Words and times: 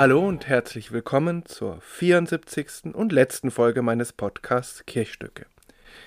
Hallo 0.00 0.26
und 0.26 0.48
herzlich 0.48 0.92
willkommen 0.92 1.44
zur 1.44 1.78
74. 1.82 2.94
und 2.94 3.12
letzten 3.12 3.50
Folge 3.50 3.82
meines 3.82 4.14
Podcasts 4.14 4.86
Kirchstücke. 4.86 5.44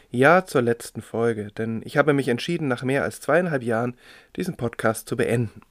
Ja, 0.09 0.48
zur 0.48 0.63
letzten 0.63 1.04
Folge, 1.04 1.52
denn 1.55 1.84
ich 1.86 1.95
habe 1.95 2.14
mich 2.14 2.27
entschieden, 2.27 2.67
nach 2.67 2.81
mehr 2.81 3.03
als 3.03 3.22
zweieinhalb 3.22 3.62
Jahren 3.62 3.95
diesen 4.36 4.58
Podcast 4.58 5.08
zu 5.08 5.16
beenden. 5.16 5.62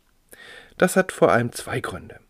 Das 0.78 0.94
hat 0.94 1.10
vor 1.10 1.32
allem 1.32 1.50
zwei 1.50 1.80
Gründe. 1.80 2.20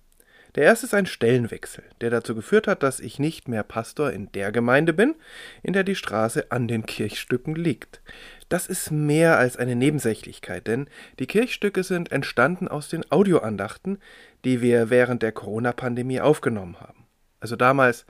Der 0.55 0.65
erste 0.65 0.84
ist 0.84 0.92
ein 0.92 1.06
Stellenwechsel, 1.06 1.83
der 2.02 2.11
dazu 2.11 2.34
geführt 2.34 2.66
hat, 2.66 2.83
dass 2.83 3.01
ich 3.01 3.19
nicht 3.19 3.48
mehr 3.48 3.62
Pastor 3.62 4.12
in 4.12 4.30
der 4.33 4.52
Gemeinde 4.52 4.93
bin, 4.93 5.15
in 5.62 5.73
der 5.73 5.83
die 5.83 5.95
Straße 5.95 6.51
an 6.51 6.69
den 6.69 6.84
Kirchstücken 6.84 7.55
liegt. 7.55 8.02
Das 8.51 8.66
ist 8.66 8.91
mehr 8.91 9.38
als 9.38 9.57
eine 9.57 9.74
Nebensächlichkeit, 9.74 10.66
denn 10.66 10.88
die 11.19 11.27
Kirchstücke 11.27 11.83
sind 11.84 12.12
entstanden 12.12 12.69
aus 12.69 12.91
den 12.91 13.10
Audioandachten, 13.10 13.98
die 14.45 14.60
wir 14.60 14.91
während 14.91 15.23
der 15.23 15.33
Corona-Pandemie 15.33 16.20
aufgenommen 16.20 16.79
haben. 16.80 17.07
Also 17.41 17.57
damals, 17.57 18.05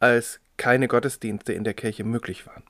als 0.00 0.40
keine 0.56 0.88
Gottesdienste 0.88 1.52
in 1.52 1.62
der 1.62 1.74
Kirche 1.74 2.02
möglich 2.02 2.44
waren. 2.46 2.64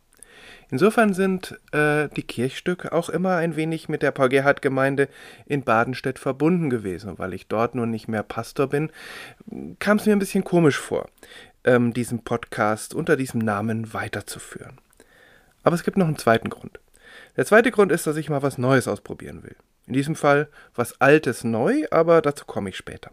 Insofern 0.70 1.14
sind 1.14 1.58
äh, 1.72 2.08
die 2.16 2.22
Kirchstücke 2.22 2.92
auch 2.92 3.08
immer 3.08 3.36
ein 3.36 3.56
wenig 3.56 3.88
mit 3.88 4.02
der 4.02 4.10
Paul 4.10 4.28
Gerhardt 4.28 4.62
Gemeinde 4.62 5.08
in 5.46 5.62
Badenstedt 5.62 6.18
verbunden 6.18 6.70
gewesen. 6.70 7.10
Und 7.10 7.18
weil 7.18 7.34
ich 7.34 7.48
dort 7.48 7.74
nun 7.74 7.90
nicht 7.90 8.08
mehr 8.08 8.22
Pastor 8.22 8.68
bin, 8.68 8.90
kam 9.78 9.98
es 9.98 10.06
mir 10.06 10.12
ein 10.12 10.18
bisschen 10.18 10.44
komisch 10.44 10.78
vor, 10.78 11.08
ähm, 11.64 11.92
diesen 11.92 12.24
Podcast 12.24 12.94
unter 12.94 13.16
diesem 13.16 13.40
Namen 13.40 13.92
weiterzuführen. 13.92 14.78
Aber 15.62 15.74
es 15.74 15.82
gibt 15.82 15.96
noch 15.96 16.06
einen 16.06 16.18
zweiten 16.18 16.50
Grund. 16.50 16.78
Der 17.36 17.46
zweite 17.46 17.70
Grund 17.70 17.90
ist, 17.90 18.06
dass 18.06 18.16
ich 18.16 18.28
mal 18.30 18.42
was 18.42 18.58
Neues 18.58 18.88
ausprobieren 18.88 19.42
will. 19.42 19.56
In 19.86 19.92
diesem 19.92 20.14
Fall 20.14 20.48
was 20.74 21.00
Altes 21.00 21.44
neu, 21.44 21.84
aber 21.90 22.22
dazu 22.22 22.44
komme 22.44 22.70
ich 22.70 22.76
später. 22.76 23.10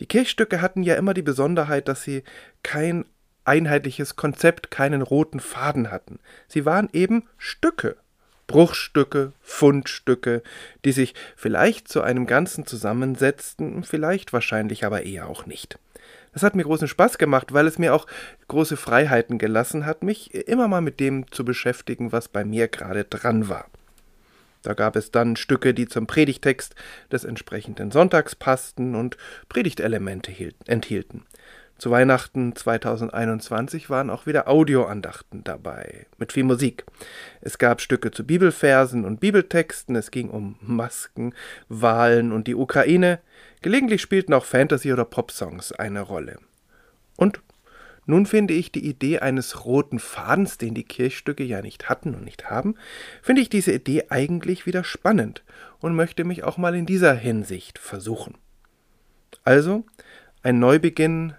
Die 0.00 0.06
Kirchstücke 0.06 0.60
hatten 0.60 0.82
ja 0.82 0.96
immer 0.96 1.14
die 1.14 1.22
Besonderheit, 1.22 1.88
dass 1.88 2.02
sie 2.02 2.24
kein 2.62 3.04
einheitliches 3.44 4.16
Konzept, 4.16 4.70
keinen 4.70 5.02
roten 5.02 5.40
Faden 5.40 5.90
hatten. 5.90 6.18
Sie 6.48 6.64
waren 6.64 6.88
eben 6.92 7.24
Stücke, 7.38 7.96
Bruchstücke, 8.46 9.32
Fundstücke, 9.40 10.42
die 10.84 10.92
sich 10.92 11.14
vielleicht 11.36 11.88
zu 11.88 12.02
einem 12.02 12.26
Ganzen 12.26 12.66
zusammensetzten, 12.66 13.84
vielleicht 13.84 14.32
wahrscheinlich 14.32 14.84
aber 14.84 15.04
eher 15.04 15.28
auch 15.28 15.46
nicht. 15.46 15.78
Das 16.32 16.42
hat 16.42 16.56
mir 16.56 16.64
großen 16.64 16.88
Spaß 16.88 17.18
gemacht, 17.18 17.54
weil 17.54 17.66
es 17.66 17.78
mir 17.78 17.94
auch 17.94 18.06
große 18.48 18.76
Freiheiten 18.76 19.38
gelassen 19.38 19.86
hat, 19.86 20.02
mich 20.02 20.34
immer 20.34 20.68
mal 20.68 20.80
mit 20.80 20.98
dem 20.98 21.30
zu 21.30 21.44
beschäftigen, 21.44 22.12
was 22.12 22.28
bei 22.28 22.44
mir 22.44 22.68
gerade 22.68 23.04
dran 23.04 23.48
war. 23.48 23.66
Da 24.62 24.72
gab 24.72 24.96
es 24.96 25.10
dann 25.10 25.36
Stücke, 25.36 25.74
die 25.74 25.86
zum 25.86 26.06
Predigtext 26.06 26.74
des 27.12 27.24
entsprechenden 27.24 27.90
Sonntags 27.90 28.34
passten 28.34 28.94
und 28.94 29.16
Predigtelemente 29.48 30.32
enthielten. 30.66 31.24
Zu 31.76 31.90
Weihnachten 31.90 32.54
2021 32.54 33.90
waren 33.90 34.08
auch 34.08 34.26
wieder 34.26 34.48
Audioandachten 34.48 35.42
dabei, 35.42 36.06
mit 36.18 36.32
viel 36.32 36.44
Musik. 36.44 36.84
Es 37.40 37.58
gab 37.58 37.80
Stücke 37.80 38.12
zu 38.12 38.24
Bibelversen 38.24 39.04
und 39.04 39.18
Bibeltexten, 39.18 39.96
es 39.96 40.12
ging 40.12 40.30
um 40.30 40.56
Masken, 40.60 41.34
Wahlen 41.68 42.30
und 42.32 42.46
die 42.46 42.54
Ukraine. 42.54 43.18
Gelegentlich 43.60 44.02
spielten 44.02 44.34
auch 44.34 44.44
Fantasy- 44.44 44.92
oder 44.92 45.04
Popsongs 45.04 45.72
eine 45.72 46.00
Rolle. 46.00 46.38
Und 47.16 47.40
nun 48.06 48.26
finde 48.26 48.54
ich 48.54 48.70
die 48.70 48.86
Idee 48.86 49.18
eines 49.18 49.64
roten 49.64 49.98
Fadens, 49.98 50.58
den 50.58 50.74
die 50.74 50.84
Kirchstücke 50.84 51.42
ja 51.42 51.60
nicht 51.60 51.88
hatten 51.88 52.14
und 52.14 52.24
nicht 52.24 52.50
haben, 52.50 52.76
finde 53.20 53.42
ich 53.42 53.48
diese 53.48 53.72
Idee 53.72 54.04
eigentlich 54.10 54.66
wieder 54.66 54.84
spannend 54.84 55.42
und 55.80 55.96
möchte 55.96 56.24
mich 56.24 56.44
auch 56.44 56.56
mal 56.56 56.74
in 56.74 56.86
dieser 56.86 57.14
Hinsicht 57.14 57.78
versuchen. 57.78 58.36
Also 59.42 59.84
ein 60.42 60.58
Neubeginn 60.58 61.34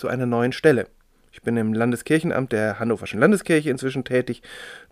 zu 0.00 0.08
einer 0.08 0.26
neuen 0.26 0.52
Stelle. 0.52 0.88
Ich 1.32 1.42
bin 1.42 1.56
im 1.56 1.72
Landeskirchenamt 1.72 2.50
der 2.50 2.80
Hannoverschen 2.80 3.20
Landeskirche 3.20 3.70
inzwischen 3.70 4.02
tätig, 4.02 4.42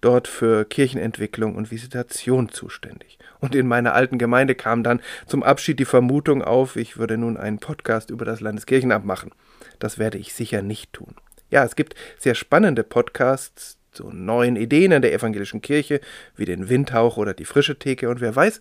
dort 0.00 0.28
für 0.28 0.64
Kirchenentwicklung 0.64 1.56
und 1.56 1.72
Visitation 1.72 2.48
zuständig. 2.50 3.18
Und 3.40 3.56
in 3.56 3.66
meiner 3.66 3.94
alten 3.94 4.18
Gemeinde 4.18 4.54
kam 4.54 4.84
dann 4.84 5.00
zum 5.26 5.42
Abschied 5.42 5.80
die 5.80 5.84
Vermutung 5.84 6.42
auf, 6.42 6.76
ich 6.76 6.96
würde 6.96 7.18
nun 7.18 7.36
einen 7.36 7.58
Podcast 7.58 8.10
über 8.10 8.24
das 8.24 8.40
Landeskirchenamt 8.40 9.04
machen. 9.04 9.32
Das 9.80 9.98
werde 9.98 10.18
ich 10.18 10.32
sicher 10.32 10.62
nicht 10.62 10.92
tun. 10.92 11.16
Ja, 11.50 11.64
es 11.64 11.74
gibt 11.74 11.94
sehr 12.18 12.34
spannende 12.34 12.84
Podcasts 12.84 13.78
zu 13.90 14.10
neuen 14.10 14.54
Ideen 14.54 14.92
in 14.92 15.02
der 15.02 15.12
evangelischen 15.12 15.62
Kirche, 15.62 16.00
wie 16.36 16.44
den 16.44 16.68
Windhauch 16.68 17.16
oder 17.16 17.34
die 17.34 17.46
frische 17.46 17.78
Theke 17.78 18.08
und 18.10 18.20
wer 18.20 18.36
weiß, 18.36 18.60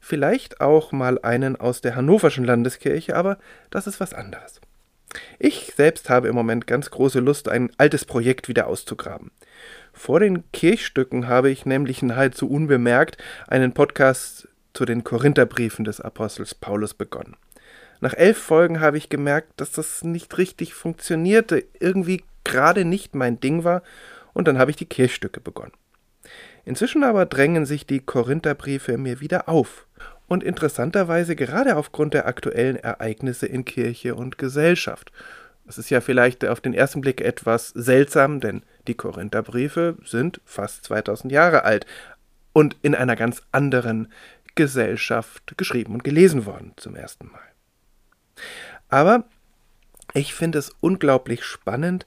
vielleicht 0.00 0.60
auch 0.60 0.92
mal 0.92 1.18
einen 1.18 1.56
aus 1.56 1.82
der 1.82 1.96
Hannoverschen 1.96 2.44
Landeskirche, 2.44 3.14
aber 3.14 3.38
das 3.70 3.86
ist 3.86 4.00
was 4.00 4.14
anderes. 4.14 4.60
Ich 5.38 5.72
selbst 5.76 6.08
habe 6.08 6.28
im 6.28 6.34
Moment 6.34 6.66
ganz 6.66 6.90
große 6.90 7.20
Lust, 7.20 7.48
ein 7.48 7.70
altes 7.78 8.04
Projekt 8.04 8.48
wieder 8.48 8.66
auszugraben. 8.66 9.30
Vor 9.92 10.20
den 10.20 10.50
Kirchstücken 10.52 11.28
habe 11.28 11.50
ich 11.50 11.66
nämlich 11.66 12.02
nahezu 12.02 12.48
unbemerkt 12.48 13.18
einen 13.48 13.72
Podcast 13.74 14.48
zu 14.72 14.84
den 14.84 15.04
Korintherbriefen 15.04 15.84
des 15.84 16.00
Apostels 16.00 16.54
Paulus 16.54 16.94
begonnen. 16.94 17.36
Nach 18.00 18.14
elf 18.14 18.38
Folgen 18.38 18.80
habe 18.80 18.96
ich 18.96 19.08
gemerkt, 19.08 19.60
dass 19.60 19.72
das 19.72 20.02
nicht 20.04 20.38
richtig 20.38 20.74
funktionierte, 20.74 21.64
irgendwie 21.80 22.24
gerade 22.44 22.84
nicht 22.84 23.14
mein 23.14 23.40
Ding 23.40 23.64
war, 23.64 23.82
und 24.32 24.46
dann 24.46 24.58
habe 24.58 24.70
ich 24.70 24.76
die 24.76 24.86
Kirchstücke 24.86 25.40
begonnen. 25.40 25.72
Inzwischen 26.64 27.02
aber 27.02 27.26
drängen 27.26 27.66
sich 27.66 27.84
die 27.86 28.00
Korintherbriefe 28.00 28.96
mir 28.96 29.20
wieder 29.20 29.48
auf 29.48 29.86
und 30.30 30.44
interessanterweise 30.44 31.34
gerade 31.34 31.76
aufgrund 31.76 32.14
der 32.14 32.26
aktuellen 32.26 32.76
Ereignisse 32.76 33.46
in 33.46 33.64
Kirche 33.64 34.14
und 34.14 34.38
Gesellschaft. 34.38 35.10
Das 35.66 35.76
ist 35.76 35.90
ja 35.90 36.00
vielleicht 36.00 36.44
auf 36.44 36.60
den 36.60 36.72
ersten 36.72 37.00
Blick 37.00 37.20
etwas 37.20 37.70
seltsam, 37.70 38.38
denn 38.38 38.62
die 38.86 38.94
Korintherbriefe 38.94 39.96
sind 40.04 40.40
fast 40.44 40.84
2000 40.84 41.32
Jahre 41.32 41.64
alt 41.64 41.84
und 42.52 42.76
in 42.82 42.94
einer 42.94 43.16
ganz 43.16 43.42
anderen 43.50 44.12
Gesellschaft 44.54 45.54
geschrieben 45.56 45.94
und 45.94 46.04
gelesen 46.04 46.46
worden 46.46 46.74
zum 46.76 46.94
ersten 46.94 47.26
Mal. 47.26 47.40
Aber 48.88 49.24
ich 50.14 50.32
finde 50.32 50.60
es 50.60 50.70
unglaublich 50.80 51.42
spannend, 51.42 52.06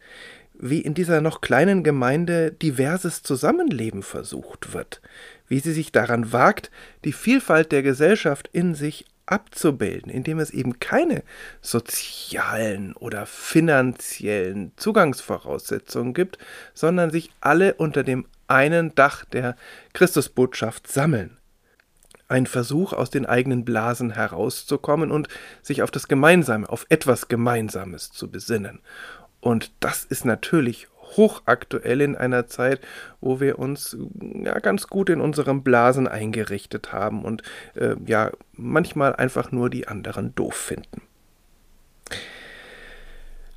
wie 0.53 0.81
in 0.81 0.93
dieser 0.93 1.21
noch 1.21 1.41
kleinen 1.41 1.83
Gemeinde 1.83 2.51
diverses 2.51 3.23
Zusammenleben 3.23 4.03
versucht 4.03 4.73
wird, 4.73 5.01
wie 5.47 5.59
sie 5.59 5.73
sich 5.73 5.91
daran 5.91 6.31
wagt, 6.31 6.71
die 7.05 7.13
Vielfalt 7.13 7.71
der 7.71 7.83
Gesellschaft 7.83 8.49
in 8.53 8.75
sich 8.75 9.05
abzubilden, 9.25 10.11
indem 10.11 10.39
es 10.39 10.51
eben 10.51 10.79
keine 10.79 11.23
sozialen 11.61 12.93
oder 12.93 13.25
finanziellen 13.25 14.73
Zugangsvoraussetzungen 14.75 16.13
gibt, 16.13 16.37
sondern 16.73 17.09
sich 17.09 17.31
alle 17.39 17.75
unter 17.75 18.03
dem 18.03 18.25
einen 18.47 18.93
Dach 18.95 19.25
der 19.25 19.55
Christusbotschaft 19.93 20.91
sammeln. 20.91 21.37
Ein 22.27 22.47
Versuch, 22.47 22.93
aus 22.93 23.09
den 23.09 23.25
eigenen 23.25 23.63
Blasen 23.63 24.11
herauszukommen 24.11 25.11
und 25.11 25.27
sich 25.61 25.83
auf 25.83 25.91
das 25.91 26.07
Gemeinsame, 26.07 26.67
auf 26.67 26.85
etwas 26.89 27.27
Gemeinsames 27.27 28.11
zu 28.11 28.29
besinnen. 28.29 28.79
Und 29.43 29.71
das 29.81 30.05
ist 30.05 30.23
natürlich 30.23 30.87
hochaktuell 31.17 31.99
in 31.99 32.15
einer 32.15 32.47
Zeit, 32.47 32.79
wo 33.19 33.41
wir 33.41 33.59
uns 33.59 33.97
ja 34.41 34.57
ganz 34.59 34.87
gut 34.87 35.09
in 35.09 35.19
unserem 35.19 35.63
Blasen 35.63 36.07
eingerichtet 36.07 36.93
haben 36.93 37.25
und 37.25 37.43
äh, 37.75 37.95
ja 38.05 38.31
manchmal 38.53 39.15
einfach 39.17 39.51
nur 39.51 39.69
die 39.69 39.87
anderen 39.87 40.33
doof 40.33 40.55
finden. 40.55 41.01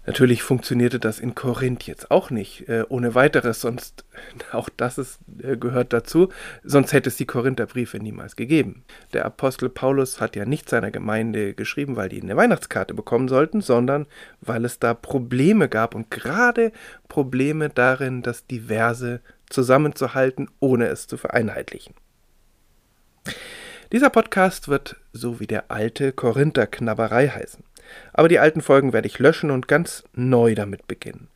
Natürlich 0.06 0.44
funktionierte 0.44 1.00
das 1.00 1.18
in 1.18 1.34
Korinth 1.34 1.86
jetzt 1.86 2.12
auch 2.12 2.30
nicht 2.30 2.68
äh, 2.68 2.84
ohne 2.88 3.16
weiteres, 3.16 3.60
sonst 3.60 4.04
auch 4.52 4.68
das 4.76 4.98
ist, 4.98 5.18
äh, 5.42 5.56
gehört 5.56 5.92
dazu, 5.92 6.28
sonst 6.62 6.92
hätte 6.92 7.08
es 7.08 7.16
die 7.16 7.26
Korintherbriefe 7.26 7.98
niemals 7.98 8.36
gegeben. 8.36 8.84
Der 9.12 9.24
Apostel 9.24 9.68
Paulus 9.68 10.20
hat 10.20 10.36
ja 10.36 10.44
nicht 10.44 10.68
seiner 10.68 10.92
Gemeinde 10.92 11.54
geschrieben, 11.54 11.96
weil 11.96 12.08
die 12.08 12.22
eine 12.22 12.36
Weihnachtskarte 12.36 12.94
bekommen 12.94 13.26
sollten, 13.26 13.60
sondern 13.60 14.06
weil 14.40 14.64
es 14.64 14.78
da 14.78 14.94
Probleme 14.94 15.68
gab 15.68 15.94
und 15.96 16.10
gerade 16.10 16.70
Probleme 17.08 17.68
darin, 17.68 18.22
das 18.22 18.46
Diverse 18.46 19.20
zusammenzuhalten, 19.50 20.48
ohne 20.60 20.86
es 20.86 21.08
zu 21.08 21.16
vereinheitlichen. 21.16 21.94
Dieser 23.92 24.10
Podcast 24.10 24.68
wird 24.68 24.96
so 25.12 25.40
wie 25.40 25.46
der 25.46 25.70
alte 25.70 26.12
Korinther-Knabberei 26.12 27.28
heißen. 27.28 27.62
Aber 28.12 28.28
die 28.28 28.38
alten 28.38 28.60
Folgen 28.60 28.92
werde 28.92 29.08
ich 29.08 29.18
löschen 29.18 29.50
und 29.50 29.68
ganz 29.68 30.04
neu 30.14 30.54
damit 30.54 30.86
beginnen. 30.86 31.28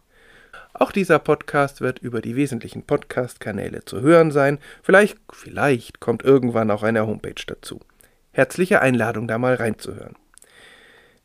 Auch 0.72 0.92
dieser 0.92 1.18
Podcast 1.18 1.80
wird 1.80 1.98
über 1.98 2.20
die 2.20 2.36
wesentlichen 2.36 2.82
Podcast-Kanäle 2.84 3.84
zu 3.84 4.00
hören 4.00 4.30
sein. 4.30 4.58
Vielleicht, 4.82 5.18
vielleicht 5.32 6.00
kommt 6.00 6.22
irgendwann 6.22 6.70
auch 6.70 6.82
eine 6.82 7.06
Homepage 7.06 7.42
dazu. 7.46 7.80
Herzliche 8.32 8.80
Einladung, 8.80 9.26
da 9.26 9.38
mal 9.38 9.54
reinzuhören. 9.54 10.16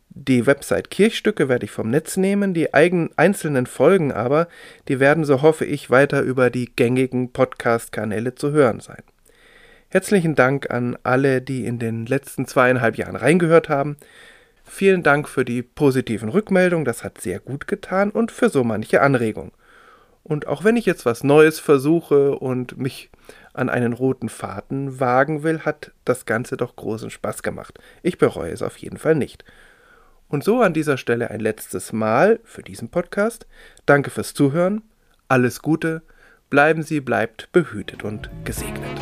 Die 0.10 0.46
Website 0.46 0.90
Kirchstücke 0.90 1.50
werde 1.50 1.66
ich 1.66 1.72
vom 1.72 1.90
Netz 1.90 2.16
nehmen, 2.16 2.54
die 2.54 2.74
eigenen 2.74 3.10
einzelnen 3.18 3.66
Folgen 3.66 4.14
aber, 4.14 4.48
die 4.88 5.02
werden, 5.02 5.26
so 5.26 5.42
hoffe 5.42 5.66
ich, 5.66 5.90
weiter 5.90 6.22
über 6.22 6.50
die 6.50 6.74
gängigen 6.74 7.34
Podcast-Kanäle 7.34 8.34
zu 8.34 8.52
hören 8.52 8.80
sein. 8.80 9.04
Herzlichen 9.90 10.34
Dank 10.36 10.72
an 10.72 10.98
alle, 11.04 11.42
die 11.42 11.66
in 11.66 11.80
den 11.80 12.06
letzten 12.06 12.48
zweieinhalb 12.48 12.98
Jahren 12.98 13.16
reingehört 13.16 13.70
haben. 13.70 13.98
Vielen 14.66 15.04
Dank 15.04 15.30
für 15.30 15.46
die 15.46 15.62
positiven 15.62 16.30
Rückmeldungen, 16.30 16.86
das 16.86 17.04
hat 17.04 17.22
sehr 17.22 17.40
gut 17.40 17.68
getan 17.68 18.10
und 18.10 18.32
für 18.32 18.50
so 18.50 18.64
manche 18.64 19.02
Anregung. 19.02 19.52
Und 20.24 20.48
auch 20.48 20.64
wenn 20.64 20.76
ich 20.76 20.88
jetzt 20.88 21.06
was 21.06 21.24
Neues 21.24 21.60
versuche 21.60 22.36
und 22.36 22.78
mich 22.78 23.12
an 23.54 23.70
einen 23.70 23.94
roten 23.94 24.28
Faden 24.28 25.00
wagen 25.00 25.44
will, 25.44 25.60
hat 25.60 25.92
das 26.04 26.26
Ganze 26.26 26.58
doch 26.58 26.76
großen 26.76 27.12
Spaß 27.12 27.44
gemacht. 27.44 27.80
Ich 28.02 28.18
bereue 28.18 28.52
es 28.52 28.64
auf 28.64 28.78
jeden 28.78 28.98
Fall 28.98 29.16
nicht. 29.16 29.46
Und 30.28 30.44
so 30.44 30.62
an 30.62 30.74
dieser 30.74 30.98
Stelle 30.98 31.30
ein 31.30 31.40
letztes 31.40 31.94
Mal 31.94 32.40
für 32.44 32.64
diesen 32.64 32.90
Podcast. 32.90 33.46
Danke 33.86 34.10
fürs 34.10 34.34
Zuhören. 34.34 34.82
Alles 35.28 35.62
Gute. 35.62 36.02
Bleiben 36.50 36.82
Sie, 36.82 37.02
bleibt 37.02 37.52
behütet 37.52 38.04
und 38.04 38.30
gesegnet. 38.44 39.00